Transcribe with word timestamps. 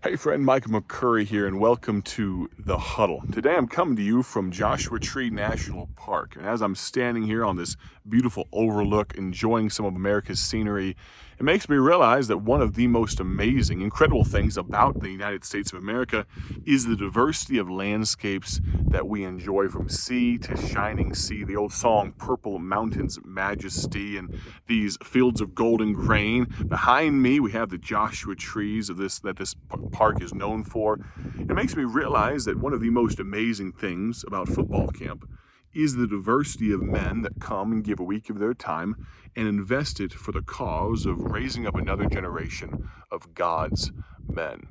Hey, 0.00 0.14
friend, 0.14 0.44
Mike 0.44 0.66
McCurry 0.66 1.24
here, 1.26 1.44
and 1.44 1.58
welcome 1.58 2.02
to 2.02 2.48
The 2.56 2.78
Huddle. 2.78 3.24
Today 3.32 3.56
I'm 3.56 3.66
coming 3.66 3.96
to 3.96 4.02
you 4.02 4.22
from 4.22 4.52
Joshua 4.52 5.00
Tree 5.00 5.28
National 5.28 5.88
Park. 5.96 6.36
And 6.36 6.46
as 6.46 6.62
I'm 6.62 6.76
standing 6.76 7.24
here 7.24 7.44
on 7.44 7.56
this 7.56 7.76
beautiful 8.08 8.46
overlook, 8.52 9.16
enjoying 9.16 9.70
some 9.70 9.84
of 9.84 9.96
America's 9.96 10.38
scenery, 10.38 10.96
it 11.36 11.42
makes 11.42 11.68
me 11.68 11.74
realize 11.78 12.28
that 12.28 12.38
one 12.38 12.62
of 12.62 12.76
the 12.76 12.86
most 12.86 13.18
amazing, 13.18 13.80
incredible 13.80 14.22
things 14.22 14.56
about 14.56 15.00
the 15.00 15.10
United 15.10 15.44
States 15.44 15.72
of 15.72 15.80
America 15.80 16.26
is 16.64 16.86
the 16.86 16.94
diversity 16.94 17.58
of 17.58 17.68
landscapes 17.68 18.60
that 18.90 19.06
we 19.06 19.24
enjoy 19.24 19.68
from 19.68 19.88
sea 19.88 20.38
to 20.38 20.56
shining 20.56 21.14
sea. 21.14 21.44
The 21.44 21.56
old 21.56 21.72
song, 21.72 22.12
Purple 22.12 22.58
Mountains 22.58 23.18
Majesty, 23.24 24.16
and 24.16 24.38
these 24.66 24.96
fields 25.02 25.40
of 25.40 25.54
golden 25.54 25.92
grain. 25.92 26.46
Behind 26.66 27.22
me, 27.22 27.40
we 27.40 27.52
have 27.52 27.70
the 27.70 27.78
Joshua 27.78 28.34
trees 28.34 28.88
of 28.88 28.96
this 28.96 29.18
that 29.20 29.36
this 29.36 29.54
park 29.92 30.22
is 30.22 30.34
known 30.34 30.64
for. 30.64 30.98
It 31.38 31.54
makes 31.54 31.76
me 31.76 31.84
realize 31.84 32.44
that 32.44 32.58
one 32.58 32.72
of 32.72 32.80
the 32.80 32.90
most 32.90 33.20
amazing 33.20 33.72
things 33.72 34.24
about 34.26 34.48
football 34.48 34.88
camp 34.88 35.28
is 35.74 35.96
the 35.96 36.06
diversity 36.06 36.72
of 36.72 36.82
men 36.82 37.22
that 37.22 37.40
come 37.40 37.72
and 37.72 37.84
give 37.84 38.00
a 38.00 38.04
week 38.04 38.30
of 38.30 38.38
their 38.38 38.54
time 38.54 39.06
and 39.36 39.46
invest 39.46 40.00
it 40.00 40.12
for 40.12 40.32
the 40.32 40.42
cause 40.42 41.06
of 41.06 41.20
raising 41.20 41.66
up 41.66 41.76
another 41.76 42.06
generation 42.06 42.88
of 43.10 43.34
God's 43.34 43.92
men. 44.28 44.68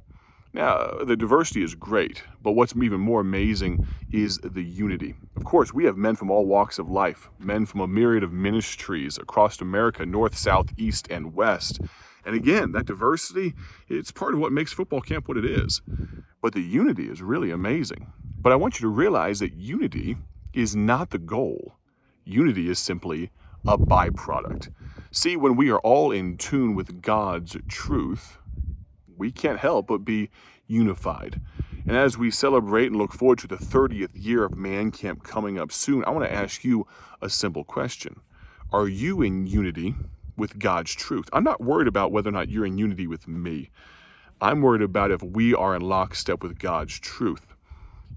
Now, 0.57 1.03
the 1.05 1.15
diversity 1.15 1.61
is 1.61 1.75
great, 1.75 2.23
but 2.41 2.53
what's 2.53 2.75
even 2.75 2.99
more 2.99 3.21
amazing 3.21 3.85
is 4.11 4.39
the 4.39 4.63
unity. 4.63 5.13
Of 5.35 5.43
course, 5.43 5.71
we 5.71 5.85
have 5.85 5.97
men 5.97 6.15
from 6.15 6.31
all 6.31 6.47
walks 6.47 6.79
of 6.79 6.89
life, 6.89 7.29
men 7.37 7.67
from 7.67 7.81
a 7.81 7.87
myriad 7.87 8.23
of 8.23 8.33
ministries 8.33 9.19
across 9.19 9.61
America, 9.61 10.03
north, 10.03 10.35
south, 10.35 10.71
east, 10.75 11.09
and 11.11 11.35
west. 11.35 11.79
And 12.25 12.33
again, 12.35 12.71
that 12.71 12.87
diversity, 12.87 13.53
it's 13.87 14.09
part 14.09 14.33
of 14.33 14.39
what 14.39 14.51
makes 14.51 14.73
football 14.73 14.99
camp 14.99 15.27
what 15.27 15.37
it 15.37 15.45
is. 15.45 15.83
But 16.41 16.53
the 16.53 16.61
unity 16.61 17.07
is 17.07 17.21
really 17.21 17.51
amazing. 17.51 18.11
But 18.39 18.51
I 18.51 18.55
want 18.55 18.79
you 18.79 18.85
to 18.85 18.89
realize 18.91 19.37
that 19.41 19.53
unity 19.53 20.17
is 20.53 20.75
not 20.75 21.11
the 21.11 21.19
goal. 21.19 21.75
Unity 22.25 22.67
is 22.67 22.79
simply 22.79 23.29
a 23.67 23.77
byproduct. 23.77 24.73
See, 25.11 25.37
when 25.37 25.55
we 25.55 25.69
are 25.69 25.79
all 25.81 26.11
in 26.11 26.35
tune 26.35 26.73
with 26.73 27.03
God's 27.03 27.57
truth, 27.67 28.39
we 29.17 29.31
can't 29.31 29.59
help 29.59 29.87
but 29.87 30.05
be 30.05 30.29
unified. 30.67 31.41
And 31.85 31.95
as 31.95 32.17
we 32.17 32.31
celebrate 32.31 32.87
and 32.87 32.97
look 32.97 33.13
forward 33.13 33.39
to 33.39 33.47
the 33.47 33.55
30th 33.55 34.09
year 34.13 34.43
of 34.43 34.57
Man 34.57 34.91
Camp 34.91 35.23
coming 35.23 35.57
up 35.57 35.71
soon, 35.71 36.03
I 36.05 36.09
want 36.09 36.25
to 36.25 36.33
ask 36.33 36.63
you 36.63 36.85
a 37.21 37.29
simple 37.29 37.63
question 37.63 38.19
Are 38.71 38.87
you 38.87 39.21
in 39.21 39.47
unity 39.47 39.95
with 40.35 40.59
God's 40.59 40.93
truth? 40.93 41.29
I'm 41.31 41.43
not 41.43 41.61
worried 41.61 41.87
about 41.87 42.11
whether 42.11 42.29
or 42.29 42.33
not 42.33 42.49
you're 42.49 42.65
in 42.65 42.77
unity 42.77 43.07
with 43.07 43.27
me. 43.27 43.69
I'm 44.41 44.61
worried 44.61 44.81
about 44.81 45.11
if 45.11 45.23
we 45.23 45.53
are 45.53 45.75
in 45.75 45.81
lockstep 45.81 46.43
with 46.43 46.59
God's 46.59 46.99
truth. 46.99 47.55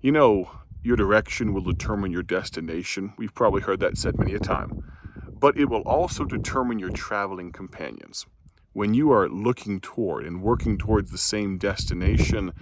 You 0.03 0.13
know, 0.13 0.51
your 0.83 0.97
direction 0.97 1.53
will 1.53 1.63
determine 1.63 2.11
your 2.11 2.23
destination. 2.23 3.13
We've 3.17 3.35
probably 3.35 3.63
heard 3.63 3.81
that 3.81 3.97
said 3.97 4.19
many 4.19 4.35
a 4.35 4.39
time. 4.39 4.83
But 5.29 5.57
it 5.57 5.67
will 5.67 5.83
also 5.83 6.25
determine 6.25 6.79
your 6.79 6.91
traveling 6.91 7.53
companions. 7.53 8.27
When 8.73 8.95
you 8.95 9.11
are 9.11 9.29
looking 9.29 9.81
toward 9.81 10.25
and 10.25 10.43
working 10.43 10.79
towards 10.79 11.11
the 11.11 11.19
same 11.19 11.59
destination, 11.59 12.53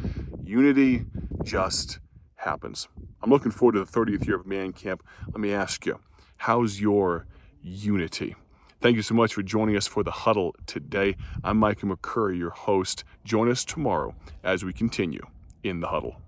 unity 0.42 1.04
just 1.44 1.98
happens. 2.36 2.88
I'm 3.22 3.28
looking 3.28 3.52
forward 3.52 3.72
to 3.72 3.84
the 3.84 3.92
30th 3.92 4.26
year 4.26 4.36
of 4.36 4.46
Man 4.46 4.72
Camp. 4.72 5.02
Let 5.26 5.38
me 5.38 5.52
ask 5.52 5.84
you, 5.84 6.00
how's 6.38 6.80
your 6.80 7.26
unity? 7.60 8.36
Thank 8.80 8.96
you 8.96 9.02
so 9.02 9.14
much 9.14 9.34
for 9.34 9.42
joining 9.42 9.76
us 9.76 9.86
for 9.86 10.02
the 10.02 10.10
huddle 10.10 10.56
today. 10.66 11.14
I'm 11.44 11.58
Michael 11.58 11.94
McCurry, 11.94 12.38
your 12.38 12.50
host. 12.50 13.04
Join 13.24 13.50
us 13.50 13.62
tomorrow 13.62 14.14
as 14.42 14.64
we 14.64 14.72
continue 14.72 15.26
in 15.62 15.80
the 15.80 15.88
huddle. 15.88 16.22